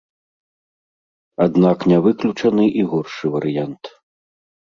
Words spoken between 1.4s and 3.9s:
Аднак не выключаны і горшы варыянт.